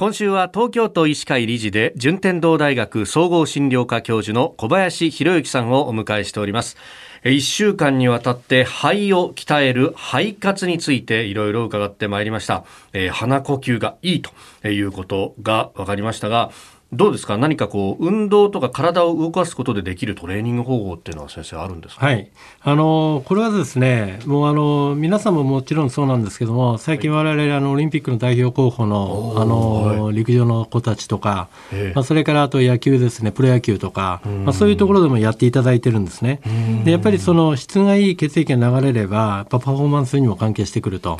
[0.00, 6.78] 今週は東京都医師会理事で順天堂大学総合診療科教授の小林博之さんをお迎えしております。
[7.24, 12.64] 1週間にわたって肺を鍛える肺活についていろいろ伺ってまいりました、
[12.94, 14.30] えー、鼻呼吸がいいと
[14.66, 16.50] いうことが分かりましたが
[16.92, 17.38] どうですか？
[17.38, 22.28] 何かこう運動とか体を動かすことでできるトレーニング方法っていうのは先生あるんですか、はい、
[22.62, 31.48] あのこれはですねもうあの皆さんももちろんそうなんですけども最近我々あのオリンピックの代表候補のあの、はい、陸上の子たちとか、
[31.94, 36.40] まあ、それからあと野球ですねプロ野球とか、まあ、そういうところでもやっていただいてるんですね。
[36.84, 41.18] でやっぱりその質がいい血液が流れればパフォーマンスにも関係してくると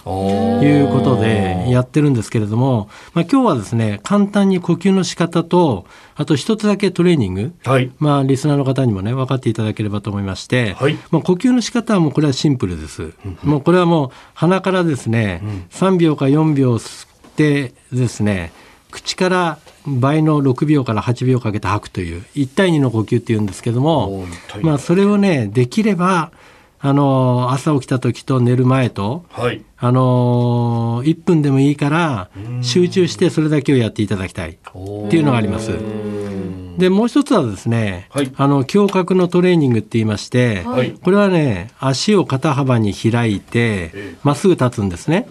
[0.64, 13.12] いうことでやってるんですけれども、まあ、今日はですね簡単に呼吸の仕方ととあと一つだけトレーニング、はい、まあリスナーの方にもね分かっていただければと思いまして、はい、まあ呼吸の仕方はもうこれはシンプルです。
[13.42, 18.52] もうこれはもう鼻からですね、うん、3秒か4秒吸ってですね
[18.90, 24.26] 口から倍の6秒から8秒かけて吐くという1対2の呼吸っていうんですけども、
[24.62, 26.32] まあ、それをねできれば
[26.82, 32.30] あの朝起きた時と寝る前と、はい、あの1分でもいいから
[32.62, 34.54] 集中してそれだけをやっていただきたいっ
[35.10, 35.72] ていうのがあります。
[36.78, 45.28] でもう一つはですね、はい、あの胸郭のトレーニングって言いまして、はい、これはね足を肩幅に開いてま、っすぐ立つんですね。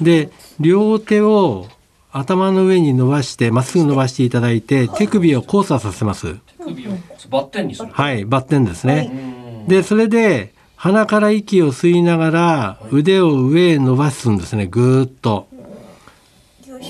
[0.00, 1.68] で両手を
[2.10, 6.34] 頭の上に伸ばしてまっすぐ伸ばしていただいて手首を交差させます。
[6.58, 6.90] 手首を
[7.30, 7.88] バッテンにする。
[7.92, 9.64] はい、バッテンですね。
[9.68, 10.51] でそれで
[10.82, 15.46] 鼻から息を吸いながら腕を上へ伸ばすんですねぐーっと。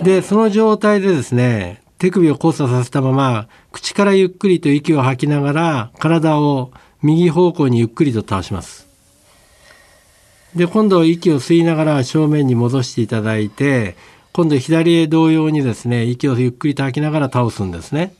[0.02, 8.88] でその状態でですね手首を交差させたまま口からゆっくりと息を吐きながら体を右方向にゆっくりと倒します。
[10.56, 13.94] で今度息を吸いながら正面に戻していただいて
[14.32, 18.14] 今度左へ同様にですね息をゆっくりと吐きながら倒すんですね。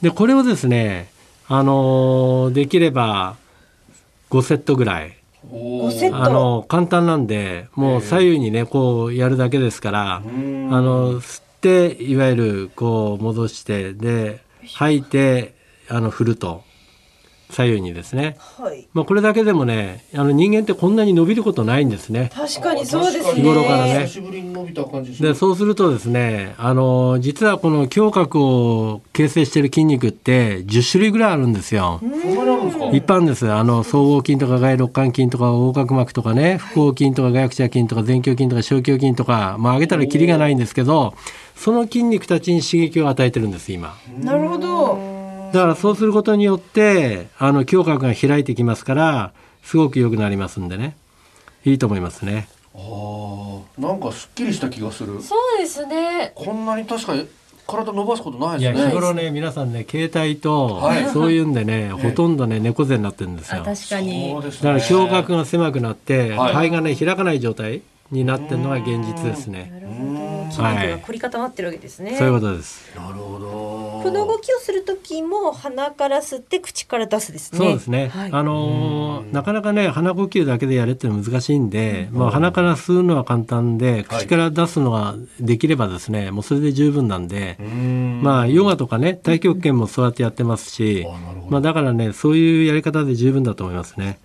[0.00, 1.11] でこれをですね
[1.54, 3.36] あのできれば
[4.30, 5.18] 5セットぐらい。
[6.12, 14.40] あの簡単なんでもう左右にねこうやるだけですからあの吸っていわゆるこう戻してで
[14.72, 15.54] 吐いて
[15.88, 16.62] あの振ると
[17.52, 22.30] 左右にですね、はい、まあこれだけでもねあの人間ってこんなに伸びることないんですね。
[22.34, 23.34] 確かにそうですね。
[23.34, 24.08] 日頃からね。
[25.20, 32.00] でそうするとですねあの実はこの胸郭を形成している筋肉って10種類ぐらいあるんですよ。
[32.92, 33.50] 一般です。
[33.50, 41.14] あの僧帽筋とか外肋間筋とか横隔膜とかね腹横筋とか外腹斜筋とか前胸筋とか小胸筋とかまあ上げたらきりがないんですけど
[41.56, 43.96] その筋肉たちに刺激を与えてるんです今。
[44.18, 45.11] なるほど
[45.52, 49.32] だからそうすることによってあの胸郭が開いてきますから
[49.62, 50.96] すごく良くなりますんでね
[51.64, 52.48] いいと思いますね。
[52.74, 52.78] あ
[53.78, 55.22] なんかすっきりした気がする。
[55.22, 56.32] そうですね。
[56.34, 57.28] こんなに確かに
[57.66, 58.78] 体伸ばすことないですね。
[58.78, 63.62] いや日頃ね皆さんね携帯と、はい、そういうんでね、 ほとんどね猫背になってるんですよ。
[63.64, 64.34] 確かに。
[64.34, 69.70] だから胸郭が狭くなって、はい、肺がね開かない状態になってるのが現実ですね。
[69.72, 70.32] なるほど。
[70.50, 72.16] 筋肉が凝り固まってるわけですね。
[72.16, 72.92] そういうことです。
[72.96, 73.81] なるほど。
[74.02, 77.58] この動きをする時も鼻から吸って口から出すですね。
[77.58, 78.08] そうですね。
[78.08, 87.56] はい、あのー、なかなかね鼻呼吸だけでやれって難しいんで、まあ鼻から吸うのは簡単で口から出すのはできればですね、もうそれで十分なんで、
[88.22, 91.06] まあヨガとかね太極拳もそうやってやってますし、
[91.48, 94.18] まあだからねそういうやり方で十分だと思いますね。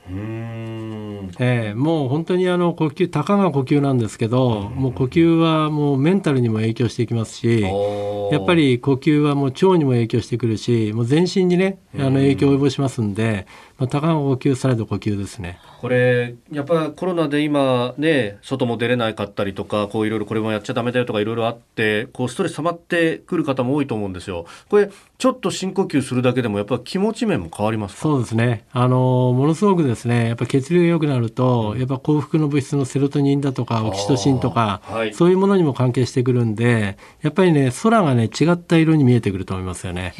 [1.39, 15.59] えー、もう本当にあの呼吸たかが呼吸なんですけど、もう呼吸はもうメンタルにも影響していきますし、やっぱり呼吸はもう腸にも影響してくるしもう全身にねあの影響を及ぼしますんで、まあ、高が呼吸される呼吸ですね。
[15.81, 24.45] これやっぱコロナで今ね外も出れないかったりとかこういろいろこれもやっちゃダメだよとかいろいろあってこうストレス溜まってくる方も多いと思うんですよ。
[24.69, 28.66] これちょっと深呼吸するだけでもやっぱ気持ち面も変わりますそうですね。
[28.72, 40.14] あのものすごくですねやっぱ血流が良くなると、やっぱ幸福の物質のセロトニンだとかオキシトシンとか、はい、そういうものにも関係してくるんでやっぱりね空がね違った色に見えてくると思いますよね。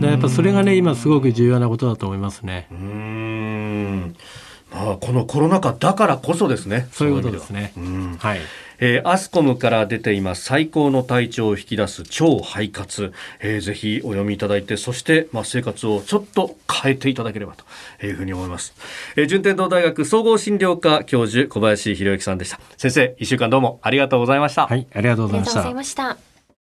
[0.00, 2.68] やっぱそれがね今すごく重要なことだと思いますね。
[2.70, 4.16] うん
[4.72, 6.88] まあ、このコロナ禍だからこそですね。
[6.92, 7.72] そういうことですね。
[8.18, 8.40] はい。
[8.80, 18.74] えー、アスコムから出ています最高の体調を引き出す超肺活、えー、ぜひお読みいただいてそして、まあ、生活をちょっと変えていただければというふうに思います、
[19.16, 22.60] えー、順天堂大学総合診療科教授小林博之さんでした。
[22.76, 24.66] 先生一週間どうもありがとうございました。
[24.66, 26.35] はいありがとうございました